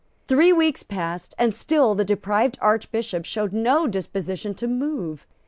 [0.27, 5.27] Three weeks passed; and still the deprived Archbishop showed no disposition to move.